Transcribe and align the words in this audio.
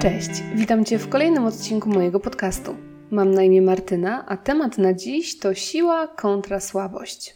Cześć, 0.00 0.30
witam 0.54 0.84
Cię 0.84 0.98
w 0.98 1.08
kolejnym 1.08 1.46
odcinku 1.46 1.88
mojego 1.88 2.20
podcastu. 2.20 2.76
Mam 3.10 3.30
na 3.30 3.42
imię 3.42 3.62
Martyna, 3.62 4.26
a 4.28 4.36
temat 4.36 4.78
na 4.78 4.94
dziś 4.94 5.38
to 5.38 5.54
siła 5.54 6.08
kontra 6.08 6.60
słabość. 6.60 7.34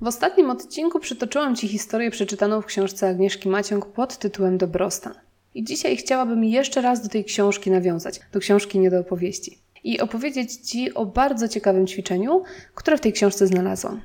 W 0.00 0.06
ostatnim 0.06 0.50
odcinku 0.50 1.00
przytoczyłam 1.00 1.56
Ci 1.56 1.68
historię 1.68 2.10
przeczytaną 2.10 2.60
w 2.60 2.66
książce 2.66 3.08
Agnieszki 3.08 3.48
Maciąg 3.48 3.86
pod 3.86 4.18
tytułem 4.18 4.58
Dobrostan. 4.58 5.23
I 5.54 5.64
dzisiaj 5.64 5.96
chciałabym 5.96 6.44
jeszcze 6.44 6.80
raz 6.80 7.02
do 7.02 7.08
tej 7.08 7.24
książki 7.24 7.70
nawiązać, 7.70 8.20
do 8.32 8.40
książki 8.40 8.78
nie 8.78 8.90
do 8.90 9.00
opowieści. 9.00 9.58
I 9.84 10.00
opowiedzieć 10.00 10.54
Ci 10.54 10.94
o 10.94 11.06
bardzo 11.06 11.48
ciekawym 11.48 11.86
ćwiczeniu, 11.86 12.42
które 12.74 12.96
w 12.96 13.00
tej 13.00 13.12
książce 13.12 13.46
znalazłam. 13.46 14.00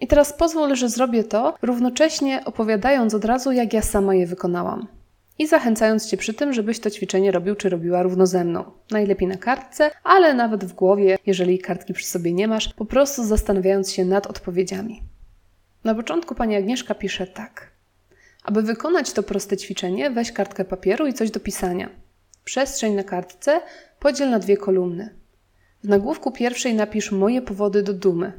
I 0.00 0.06
teraz 0.06 0.32
pozwól, 0.32 0.74
że 0.74 0.88
zrobię 0.88 1.24
to, 1.24 1.54
równocześnie 1.62 2.44
opowiadając 2.44 3.14
od 3.14 3.24
razu, 3.24 3.52
jak 3.52 3.72
ja 3.72 3.82
sama 3.82 4.14
je 4.14 4.26
wykonałam 4.26 4.86
i 5.40 5.46
zachęcając 5.46 6.06
Cię 6.06 6.16
przy 6.16 6.34
tym, 6.34 6.52
żebyś 6.52 6.80
to 6.80 6.90
ćwiczenie 6.90 7.30
robił 7.30 7.54
czy 7.54 7.68
robiła 7.68 8.02
równo 8.02 8.26
ze 8.26 8.44
mną. 8.44 8.64
Najlepiej 8.90 9.28
na 9.28 9.36
kartce, 9.36 9.90
ale 10.04 10.34
nawet 10.34 10.64
w 10.64 10.72
głowie, 10.72 11.18
jeżeli 11.26 11.58
kartki 11.58 11.92
przy 11.92 12.06
sobie 12.06 12.32
nie 12.32 12.48
masz, 12.48 12.74
po 12.74 12.84
prostu 12.84 13.24
zastanawiając 13.24 13.92
się 13.92 14.04
nad 14.04 14.26
odpowiedziami. 14.26 15.02
Na 15.84 15.94
początku 15.94 16.34
pani 16.34 16.56
Agnieszka 16.56 16.94
pisze 16.94 17.26
tak. 17.26 17.70
Aby 18.44 18.62
wykonać 18.62 19.12
to 19.12 19.22
proste 19.22 19.56
ćwiczenie, 19.56 20.10
weź 20.10 20.32
kartkę 20.32 20.64
papieru 20.64 21.06
i 21.06 21.12
coś 21.12 21.30
do 21.30 21.40
pisania. 21.40 21.90
Przestrzeń 22.44 22.94
na 22.94 23.04
kartce 23.04 23.60
podziel 23.98 24.30
na 24.30 24.38
dwie 24.38 24.56
kolumny. 24.56 25.14
W 25.84 25.88
nagłówku 25.88 26.32
pierwszej 26.32 26.74
napisz 26.74 27.12
moje 27.12 27.42
powody 27.42 27.82
do 27.82 27.94
dumy. 27.94 28.32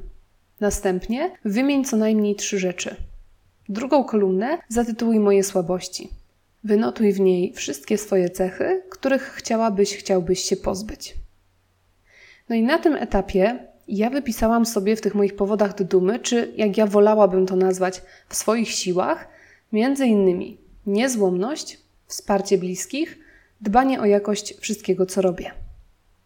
Następnie 0.59 1.31
wymień 1.45 1.85
co 1.85 1.97
najmniej 1.97 2.35
trzy 2.35 2.59
rzeczy. 2.59 2.95
Drugą 3.69 4.03
kolumnę 4.03 4.58
zatytułuj 4.67 5.19
moje 5.19 5.43
słabości. 5.43 6.09
Wynotuj 6.63 7.13
w 7.13 7.19
niej 7.19 7.53
wszystkie 7.53 7.97
swoje 7.97 8.30
cechy, 8.30 8.83
których 8.89 9.21
chciałabyś, 9.21 9.97
chciałbyś 9.97 10.39
się 10.39 10.55
pozbyć. 10.55 11.15
No 12.49 12.55
i 12.55 12.63
na 12.63 12.80
tym 12.80 12.95
etapie 12.95 13.67
ja 13.88 14.09
wypisałam 14.09 14.65
sobie 14.65 14.95
w 14.95 15.02
tych 15.02 15.15
moich 15.15 15.36
powodach 15.36 15.75
do 15.75 15.83
dumy, 15.83 16.19
czy 16.19 16.53
jak 16.58 16.77
ja 16.77 16.88
wolałabym 16.88 17.45
to 17.45 17.55
nazwać, 17.55 18.02
w 18.30 18.36
swoich 18.36 18.69
siłach, 18.69 19.27
między 19.72 20.05
innymi 20.05 20.58
niezłomność, 20.86 21.77
wsparcie 22.08 22.58
bliskich, 22.58 23.19
dbanie 23.61 24.02
o 24.02 24.05
jakość 24.05 24.59
wszystkiego, 24.59 25.05
co 25.05 25.22
robię. 25.22 25.52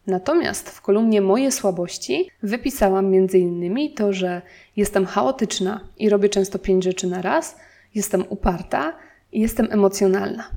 Natomiast 0.07 0.69
w 0.69 0.81
kolumnie 0.81 1.21
moje 1.21 1.51
słabości 1.51 2.29
wypisałam 2.43 3.09
między 3.09 3.39
innymi 3.39 3.93
to, 3.93 4.13
że 4.13 4.41
jestem 4.75 5.05
chaotyczna 5.05 5.89
i 5.97 6.09
robię 6.09 6.29
często 6.29 6.59
pięć 6.59 6.83
rzeczy 6.83 7.07
na 7.07 7.21
raz, 7.21 7.55
jestem 7.95 8.25
uparta, 8.29 8.93
i 9.35 9.41
jestem 9.41 9.67
emocjonalna. 9.71 10.49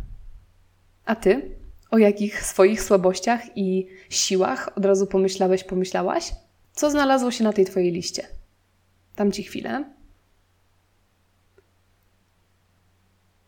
A 1.05 1.17
ty? 1.17 1.59
O 1.91 1.99
jakich 1.99 2.45
swoich 2.45 2.83
słabościach 2.83 3.57
i 3.57 3.87
siłach 4.11 4.71
od 4.77 4.85
razu 4.85 5.07
pomyślałeś, 5.07 5.65
pomyślałaś? 5.65 6.33
Co 6.73 6.91
znalazło 6.91 7.31
się 7.31 7.45
na 7.45 7.53
tej 7.53 7.65
twojej 7.65 7.93
liście? 7.93 8.27
Dam 9.17 9.33
ci 9.33 9.43
chwilę. 9.43 9.85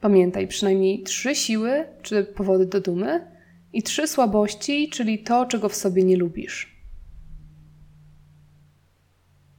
Pamiętaj 0.00 0.48
przynajmniej 0.48 1.02
trzy 1.02 1.34
siły, 1.34 1.84
czy 2.02 2.24
powody 2.24 2.66
do 2.66 2.80
dumy, 2.80 3.30
i 3.72 3.82
trzy 3.82 4.08
słabości, 4.08 4.88
czyli 4.88 5.18
to, 5.18 5.46
czego 5.46 5.68
w 5.68 5.74
sobie 5.74 6.04
nie 6.04 6.16
lubisz. 6.16 6.76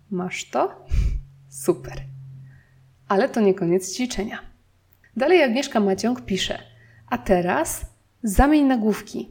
Masz 0.09 0.49
to? 0.49 0.85
Super. 1.65 2.01
Ale 3.07 3.29
to 3.29 3.41
nie 3.41 3.53
koniec 3.53 3.95
ćwiczenia. 3.95 4.39
Dalej 5.17 5.43
Agnieszka 5.43 5.79
Maciąg 5.79 6.25
pisze, 6.25 6.59
a 7.09 7.17
teraz 7.17 7.85
zamień 8.23 8.65
nagłówki. 8.65 9.29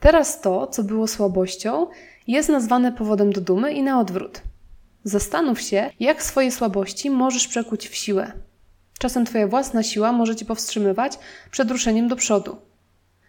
Teraz 0.00 0.40
to, 0.40 0.66
co 0.66 0.84
było 0.84 1.06
słabością, 1.06 1.86
jest 2.26 2.48
nazwane 2.48 2.92
powodem 2.92 3.32
do 3.32 3.40
dumy 3.40 3.72
i 3.72 3.82
na 3.82 4.00
odwrót. 4.00 4.42
Zastanów 5.04 5.60
się, 5.60 5.90
jak 6.00 6.22
swoje 6.22 6.52
słabości 6.52 7.10
możesz 7.10 7.48
przekuć 7.48 7.88
w 7.88 7.94
siłę. 7.94 8.32
Czasem 9.02 9.24
Twoja 9.24 9.48
własna 9.48 9.82
siła 9.82 10.12
może 10.12 10.36
Cię 10.36 10.44
powstrzymywać 10.44 11.18
przed 11.50 11.70
ruszeniem 11.70 12.08
do 12.08 12.16
przodu. 12.16 12.56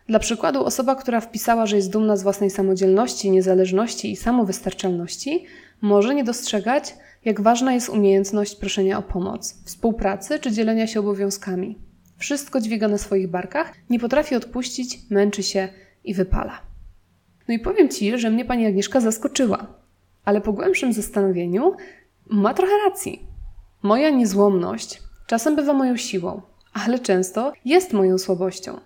Dla 0.08 0.20
przykładu, 0.20 0.66
osoba, 0.66 0.96
która 0.96 1.22
wpisała, 1.22 1.66
że 1.66 1.76
jest 1.76 1.92
dumna 1.92 2.18
z 2.18 2.24
własnej 2.24 2.50
samodzielności, 2.50 3.32
niezależności 3.32 4.12
i 4.12 4.16
samowystarczalności, 4.16 5.46
może 5.82 6.16
nie 6.16 6.24
dostrzegać, 6.24 6.96
jak 7.26 7.42
ważna 7.42 7.74
jest 7.74 7.90
umiejętność 7.90 8.56
proszenia 8.56 8.98
o 8.98 9.02
pomoc, 9.02 9.64
współpracy 9.66 10.40
czy 10.40 10.52
dzielenia 10.52 10.88
się 10.88 11.00
obowiązkami. 11.00 11.78
Wszystko 12.18 12.62
dźwiga 12.62 12.88
na 12.88 12.98
swoich 12.98 13.30
barkach, 13.30 13.74
nie 13.90 14.00
potrafi 14.00 14.36
odpuścić, 14.36 15.00
męczy 15.10 15.44
się 15.44 15.70
i 16.04 16.14
wypala. 16.14 16.62
No 17.48 17.54
i 17.54 17.60
powiem 17.60 17.90
Ci, 17.90 18.18
że 18.20 18.30
mnie 18.30 18.46
pani 18.46 18.66
Agnieszka 18.66 19.00
zaskoczyła, 19.00 19.68
ale 20.26 20.42
po 20.42 20.54
głębszym 20.54 20.94
zastanowieniu 20.94 21.76
ma 22.30 22.54
trochę 22.54 22.74
racji. 22.86 23.28
Moja 23.84 24.10
niezłomność 24.10 25.02
czasem 25.34 25.56
bywa 25.56 25.74
moją 25.74 25.98
siłą, 25.98 26.42
ale 26.74 27.00
często 27.00 27.54
jest 27.66 27.94
moją 27.94 28.18
słabością, 28.18 28.80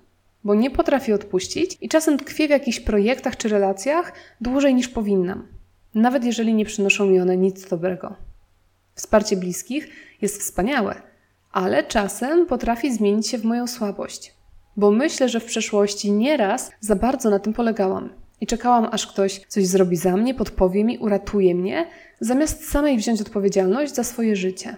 bo 0.44 0.56
nie 0.56 0.72
potrafię 0.72 1.16
odpuścić 1.16 1.78
i 1.82 1.90
czasem 1.90 2.18
tkwię 2.18 2.48
w 2.48 2.50
jakichś 2.50 2.80
projektach 2.80 3.38
czy 3.38 3.50
relacjach 3.50 4.14
dłużej 4.42 4.76
niż 4.76 4.88
powinnam 4.88 5.48
nawet 5.96 6.24
jeżeli 6.24 6.54
nie 6.54 6.66
przynoszą 6.66 7.06
mi 7.06 7.20
one 7.20 7.38
nic 7.38 7.70
dobrego. 7.70 8.16
Wsparcie 8.96 9.38
bliskich 9.38 9.90
jest 10.22 10.42
wspaniałe, 10.42 11.02
ale 11.52 11.84
czasem 11.84 12.46
potrafi 12.46 12.94
zmienić 12.94 13.28
się 13.28 13.38
w 13.38 13.46
moją 13.46 13.68
słabość, 13.68 14.34
bo 14.78 14.92
myślę, 14.92 15.30
że 15.30 15.40
w 15.40 15.46
przeszłości 15.46 16.12
nieraz 16.12 16.72
za 16.80 16.96
bardzo 16.96 17.30
na 17.30 17.40
tym 17.40 17.54
polegałam 17.54 18.10
i 18.42 18.48
czekałam, 18.48 18.88
aż 18.92 19.08
ktoś 19.08 19.42
coś 19.48 19.66
zrobi 19.66 19.96
za 19.96 20.18
mnie, 20.18 20.34
podpowie 20.34 20.84
mi, 20.84 20.98
uratuje 20.98 21.56
mnie, 21.56 21.88
zamiast 22.20 22.70
samej 22.70 22.98
wziąć 22.98 23.22
odpowiedzialność 23.22 23.96
za 23.96 24.04
swoje 24.04 24.36
życie. 24.36 24.78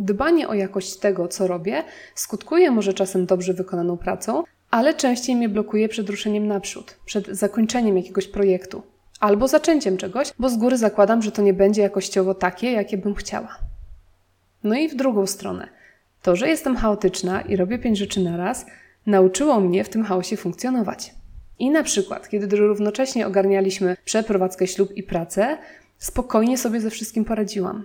Dbanie 0.00 0.48
o 0.48 0.54
jakość 0.54 0.96
tego, 0.96 1.28
co 1.28 1.46
robię, 1.46 1.84
skutkuje 2.14 2.70
może 2.70 2.94
czasem 2.94 3.26
dobrze 3.26 3.54
wykonaną 3.54 3.96
pracą, 3.96 4.44
ale 4.70 4.94
częściej 4.94 5.36
mnie 5.36 5.48
blokuje 5.48 5.88
przed 5.88 6.10
ruszeniem 6.10 6.46
naprzód, 6.46 6.96
przed 7.04 7.26
zakończeniem 7.26 7.96
jakiegoś 7.96 8.28
projektu 8.28 8.82
albo 9.20 9.48
zaczęciem 9.48 9.96
czegoś, 9.96 10.32
bo 10.38 10.48
z 10.48 10.56
góry 10.56 10.78
zakładam, 10.78 11.22
że 11.22 11.32
to 11.32 11.42
nie 11.42 11.54
będzie 11.54 11.82
jakościowo 11.82 12.34
takie, 12.34 12.72
jakie 12.72 12.98
bym 12.98 13.14
chciała. 13.14 13.58
No 14.64 14.74
i 14.74 14.88
w 14.88 14.96
drugą 14.96 15.26
stronę. 15.26 15.68
To, 16.22 16.36
że 16.36 16.48
jestem 16.48 16.76
chaotyczna 16.76 17.40
i 17.40 17.56
robię 17.56 17.78
pięć 17.78 17.98
rzeczy 17.98 18.20
na 18.20 18.36
raz, 18.36 18.66
nauczyło 19.06 19.60
mnie 19.60 19.84
w 19.84 19.88
tym 19.88 20.04
chaosie 20.04 20.36
funkcjonować. 20.36 21.14
I 21.58 21.70
na 21.70 21.82
przykład, 21.82 22.28
kiedy 22.28 22.56
równocześnie 22.56 23.26
ogarnialiśmy 23.26 23.96
przeprowadzkę, 24.04 24.66
ślub 24.66 24.92
i 24.96 25.02
pracę, 25.02 25.58
spokojnie 25.98 26.58
sobie 26.58 26.80
ze 26.80 26.90
wszystkim 26.90 27.24
poradziłam. 27.24 27.84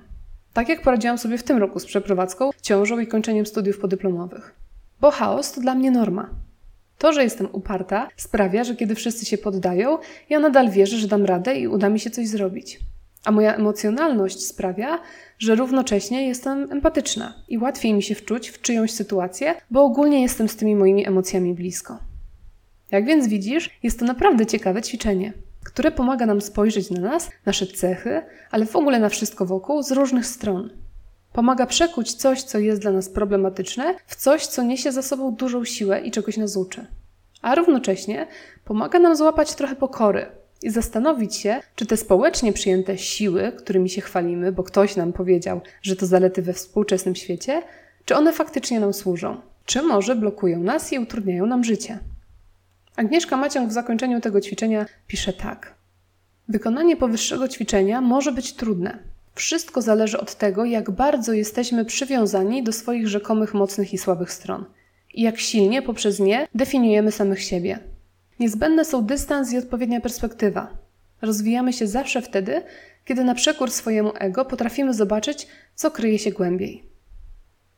Tak 0.56 0.70
jak 0.70 0.82
poradziłam 0.82 1.18
sobie 1.18 1.38
w 1.38 1.44
tym 1.44 1.58
roku 1.58 1.80
z 1.80 1.86
przeprowadzką, 1.86 2.50
ciążą 2.62 3.00
i 3.00 3.08
kończeniem 3.08 3.46
studiów 3.46 3.80
podyplomowych. 3.80 4.56
Bo 5.02 5.12
chaos 5.12 5.52
to 5.52 5.62
dla 5.62 5.76
mnie 5.76 5.92
norma. 5.92 6.30
To, 6.98 7.14
że 7.14 7.24
jestem 7.24 7.48
uparta, 7.52 8.08
sprawia, 8.18 8.64
że 8.64 8.76
kiedy 8.76 8.96
wszyscy 8.96 9.26
się 9.26 9.38
poddają, 9.38 9.98
ja 10.30 10.40
nadal 10.40 10.70
wierzę, 10.70 10.98
że 10.98 11.08
dam 11.08 11.26
radę 11.26 11.60
i 11.60 11.68
uda 11.68 11.90
mi 11.90 12.00
się 12.00 12.10
coś 12.10 12.28
zrobić. 12.28 12.80
A 13.26 13.32
moja 13.32 13.56
emocjonalność 13.56 14.46
sprawia, 14.46 15.00
że 15.40 15.56
równocześnie 15.56 16.28
jestem 16.28 16.72
empatyczna 16.72 17.34
i 17.48 17.58
łatwiej 17.58 17.94
mi 17.94 18.04
się 18.04 18.16
wczuć 18.16 18.50
w 18.50 18.62
czyjąś 18.62 18.92
sytuację, 18.92 19.56
bo 19.72 19.84
ogólnie 19.84 20.22
jestem 20.22 20.50
z 20.50 20.56
tymi 20.56 20.76
moimi 20.76 21.08
emocjami 21.08 21.54
blisko. 21.54 22.00
Jak 22.92 23.06
więc 23.06 23.28
widzisz, 23.28 23.70
jest 23.84 24.00
to 24.00 24.06
naprawdę 24.06 24.46
ciekawe 24.46 24.82
ćwiczenie, 24.82 25.34
które 25.76 25.92
pomaga 25.92 26.26
nam 26.26 26.42
spojrzeć 26.42 26.92
na 26.92 27.02
nas, 27.02 27.30
nasze 27.46 27.68
cechy, 27.68 28.22
ale 28.52 28.66
w 28.66 28.76
ogóle 28.76 29.00
na 29.00 29.10
wszystko 29.10 29.46
wokół 29.46 29.84
z 29.84 29.92
różnych 29.92 30.26
stron. 30.26 30.70
Pomaga 31.34 31.66
przekuć 31.66 32.14
coś, 32.14 32.44
co 32.44 32.60
jest 32.60 32.82
dla 32.82 32.92
nas 32.92 33.10
problematyczne, 33.10 33.96
w 34.08 34.16
coś, 34.16 34.48
co 34.48 34.64
niesie 34.64 34.92
za 34.92 35.02
sobą 35.02 35.32
dużą 35.32 35.66
siłę 35.66 36.02
i 36.02 36.12
czegoś 36.12 36.38
nas 36.38 36.58
uczy. 36.58 36.86
A 37.42 37.56
równocześnie 37.56 38.28
pomaga 38.66 39.00
nam 39.00 39.16
złapać 39.16 39.56
trochę 39.56 39.76
pokory 39.76 40.26
i 40.64 40.70
zastanowić 40.70 41.36
się, 41.36 41.60
czy 41.76 41.86
te 41.86 41.98
społecznie 41.98 42.54
przyjęte 42.54 42.98
siły, 42.98 43.52
którymi 43.58 43.90
się 43.90 44.02
chwalimy, 44.02 44.52
bo 44.52 44.64
ktoś 44.64 44.96
nam 44.96 45.14
powiedział, 45.14 45.62
że 45.82 45.96
to 45.96 46.06
zalety 46.06 46.42
we 46.42 46.54
współczesnym 46.54 47.16
świecie, 47.16 47.62
czy 48.06 48.16
one 48.16 48.34
faktycznie 48.34 48.80
nam 48.80 48.94
służą, 48.94 49.42
czy 49.66 49.82
może 49.82 50.16
blokują 50.16 50.60
nas 50.60 50.94
i 50.94 51.00
utrudniają 51.00 51.46
nam 51.46 51.64
życie. 51.64 52.00
Agnieszka 52.96 53.38
Maciąg 53.38 53.70
w 53.70 53.74
zakończeniu 53.74 54.22
tego 54.22 54.42
ćwiczenia 54.42 54.86
pisze 55.08 55.34
tak. 55.34 55.74
Wykonanie 56.48 56.98
powyższego 56.98 57.48
ćwiczenia 57.48 58.02
może 58.02 58.32
być 58.32 58.54
trudne, 58.54 59.00
wszystko 59.36 59.82
zależy 59.82 60.20
od 60.20 60.36
tego, 60.36 60.66
jak 60.66 60.92
bardzo 60.92 61.34
jesteśmy 61.34 61.86
przywiązani 61.86 62.64
do 62.64 62.72
swoich 62.72 63.08
rzekomych 63.08 63.54
mocnych 63.54 63.94
i 63.94 63.98
słabych 63.98 64.32
stron 64.32 64.66
i 65.14 65.22
jak 65.22 65.40
silnie 65.40 65.82
poprzez 65.82 66.20
nie 66.20 66.48
definiujemy 66.56 67.12
samych 67.12 67.44
siebie. 67.44 67.80
Niezbędne 68.40 68.86
są 68.86 69.06
dystans 69.06 69.54
i 69.54 69.58
odpowiednia 69.58 70.02
perspektywa. 70.02 70.78
Rozwijamy 71.22 71.74
się 71.74 71.88
zawsze 71.88 72.22
wtedy, 72.22 72.62
kiedy 73.06 73.24
na 73.24 73.36
przekór 73.36 73.72
swojemu 73.72 74.12
ego 74.20 74.46
potrafimy 74.46 74.94
zobaczyć, 74.94 75.48
co 75.76 75.92
kryje 75.92 76.20
się 76.20 76.32
głębiej. 76.32 76.84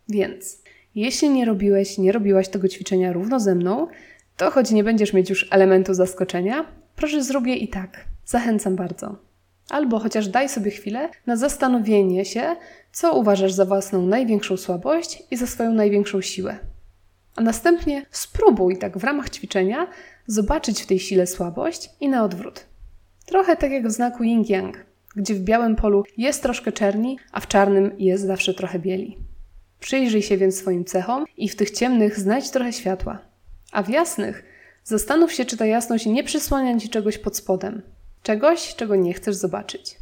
Więc, 0.09 0.61
jeśli 0.95 1.29
nie 1.29 1.45
robiłeś, 1.45 1.97
nie 1.97 2.11
robiłaś 2.11 2.49
tego 2.49 2.67
ćwiczenia 2.67 3.13
równo 3.13 3.39
ze 3.39 3.55
mną, 3.55 3.87
to 4.38 4.51
choć 4.51 4.72
nie 4.72 4.84
będziesz 4.84 5.13
mieć 5.13 5.30
już 5.30 5.48
elementu 5.51 5.94
zaskoczenia, 5.94 6.66
proszę 6.95 7.24
zrób 7.24 7.48
je 7.48 7.56
i 7.56 7.68
tak. 7.68 8.06
Zachęcam 8.25 8.75
bardzo. 8.75 9.16
Albo 9.69 10.00
chociaż 10.00 10.28
daj 10.28 10.50
sobie 10.50 10.72
chwilę 10.72 11.10
na 11.25 11.36
zastanowienie 11.36 12.25
się, 12.25 12.56
co 12.92 13.13
uważasz 13.13 13.51
za 13.51 13.66
własną 13.66 14.06
największą 14.06 14.57
słabość 14.57 15.24
i 15.31 15.38
za 15.38 15.48
swoją 15.48 15.74
największą 15.74 16.22
siłę. 16.22 16.60
A 17.36 17.42
następnie 17.42 18.06
spróbuj 18.12 18.78
tak 18.78 18.98
w 18.98 19.04
ramach 19.04 19.30
ćwiczenia 19.30 19.88
zobaczyć 20.28 20.81
w 20.81 20.86
tej 20.86 21.00
sile 21.00 21.28
słabość 21.28 21.89
i 22.01 22.10
na 22.10 22.24
odwrót. 22.24 22.66
Trochę 23.25 23.56
tak 23.56 23.72
jak 23.72 23.88
w 23.88 23.92
znaku 23.92 24.24
yin-yang, 24.24 24.74
gdzie 25.16 25.34
w 25.34 25.39
białym 25.39 25.75
polu 25.75 26.04
jest 26.18 26.44
troszkę 26.44 26.72
czerni, 26.72 27.19
a 27.31 27.39
w 27.39 27.48
czarnym 27.48 27.92
jest 27.98 28.25
zawsze 28.25 28.54
trochę 28.54 28.80
bieli. 28.80 29.18
Przyjrzyj 29.80 30.22
się 30.22 30.38
więc 30.38 30.57
swoim 30.57 30.86
cechom 30.86 31.25
i 31.38 31.50
w 31.50 31.56
tych 31.56 31.72
ciemnych 31.72 32.19
znajdź 32.19 32.50
trochę 32.50 32.74
światła. 32.74 33.26
A 33.71 33.83
w 33.83 33.89
jasnych 33.89 34.43
zastanów 34.83 35.33
się, 35.33 35.45
czy 35.45 35.57
ta 35.57 35.65
jasność 35.65 36.05
nie 36.05 36.23
przysłania 36.23 36.79
ci 36.79 36.89
czegoś 36.89 37.17
pod 37.17 37.37
spodem, 37.37 37.81
czegoś, 38.23 38.75
czego 38.75 38.95
nie 38.95 39.13
chcesz 39.13 39.35
zobaczyć. 39.35 39.97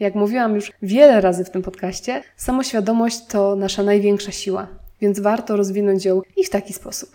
Jak 0.00 0.14
mówiłam 0.14 0.54
już 0.54 0.72
wiele 0.82 1.20
razy 1.20 1.44
w 1.44 1.50
tym 1.50 1.62
podcaście, 1.62 2.22
samoświadomość 2.36 3.26
to 3.26 3.56
nasza 3.56 3.82
największa 3.82 4.32
siła, 4.32 4.68
więc 5.00 5.20
warto 5.20 5.56
rozwinąć 5.56 6.04
ją 6.04 6.22
i 6.36 6.44
w 6.44 6.50
taki 6.50 6.72
sposób. 6.72 7.10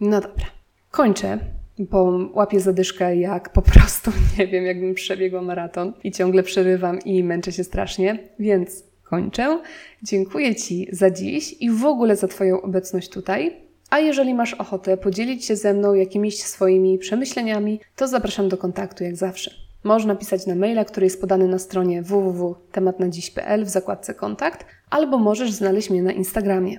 No 0.00 0.20
dobra, 0.20 0.46
kończę, 0.90 1.38
bo 1.78 2.28
łapię 2.34 2.60
zadyszkę 2.60 3.16
jak 3.16 3.52
po 3.52 3.62
prostu, 3.62 4.12
nie 4.38 4.46
wiem, 4.46 4.64
jakbym 4.64 4.94
przebiegła 4.94 5.42
maraton 5.42 5.92
i 6.04 6.12
ciągle 6.12 6.42
przerywam 6.42 6.98
i 7.00 7.24
męczę 7.24 7.52
się 7.52 7.64
strasznie, 7.64 8.18
więc 8.38 8.84
kończę. 9.02 9.62
Dziękuję 10.02 10.56
Ci 10.56 10.88
za 10.92 11.10
dziś 11.10 11.54
i 11.60 11.70
w 11.70 11.84
ogóle 11.84 12.16
za 12.16 12.28
Twoją 12.28 12.62
obecność 12.62 13.08
tutaj. 13.08 13.67
A 13.90 13.98
jeżeli 13.98 14.34
masz 14.34 14.54
ochotę 14.54 14.96
podzielić 14.96 15.44
się 15.44 15.56
ze 15.56 15.74
mną 15.74 15.94
jakimiś 15.94 16.42
swoimi 16.42 16.98
przemyśleniami, 16.98 17.80
to 17.96 18.08
zapraszam 18.08 18.48
do 18.48 18.56
kontaktu 18.56 19.04
jak 19.04 19.16
zawsze. 19.16 19.50
Można 19.84 20.14
pisać 20.14 20.46
na 20.46 20.54
maila, 20.54 20.84
który 20.84 21.06
jest 21.06 21.20
podany 21.20 21.48
na 21.48 21.58
stronie 21.58 22.02
www.tematnadziś.pl 22.02 23.64
w 23.64 23.68
zakładce 23.68 24.14
kontakt, 24.14 24.66
albo 24.90 25.18
możesz 25.18 25.52
znaleźć 25.52 25.90
mnie 25.90 26.02
na 26.02 26.12
Instagramie. 26.12 26.78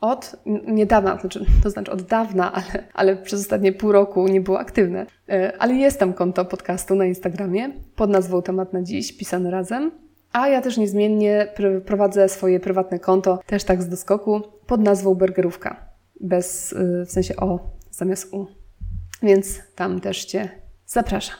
Od 0.00 0.36
niedawna, 0.66 1.16
to 1.16 1.20
znaczy, 1.20 1.44
to 1.62 1.70
znaczy 1.70 1.90
od 1.90 2.02
dawna, 2.02 2.52
ale, 2.52 2.84
ale 2.94 3.16
przez 3.16 3.40
ostatnie 3.40 3.72
pół 3.72 3.92
roku 3.92 4.28
nie 4.28 4.40
było 4.40 4.58
aktywne. 4.58 5.06
E, 5.28 5.52
ale 5.58 5.74
jest 5.74 5.98
tam 5.98 6.12
konto 6.12 6.44
podcastu 6.44 6.94
na 6.94 7.04
Instagramie 7.04 7.70
pod 7.96 8.10
nazwą 8.10 8.42
Temat 8.42 8.72
na 8.72 8.82
Dziś, 8.82 9.16
pisane 9.16 9.50
razem. 9.50 9.90
A 10.32 10.48
ja 10.48 10.62
też 10.62 10.76
niezmiennie 10.76 11.52
prowadzę 11.86 12.28
swoje 12.28 12.60
prywatne 12.60 12.98
konto, 12.98 13.38
też 13.46 13.64
tak 13.64 13.82
z 13.82 13.88
doskoku, 13.88 14.40
pod 14.66 14.80
nazwą 14.80 15.14
Burgerówka. 15.14 15.87
Bez, 16.20 16.72
y, 16.72 17.04
w 17.06 17.10
sensie 17.10 17.36
O 17.36 17.60
zamiast 17.90 18.32
U. 18.32 18.46
Więc 19.22 19.62
tam 19.74 20.00
też 20.00 20.24
Cię 20.24 20.48
zapraszam. 20.86 21.36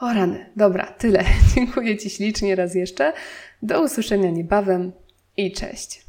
O 0.00 0.12
rany, 0.12 0.46
dobra, 0.56 0.86
tyle. 0.86 1.24
Dziękuję 1.54 1.98
Ci 1.98 2.10
ślicznie 2.10 2.56
raz 2.56 2.74
jeszcze. 2.74 3.12
Do 3.62 3.82
usłyszenia 3.82 4.30
niebawem 4.30 4.92
i 5.36 5.52
cześć. 5.52 6.06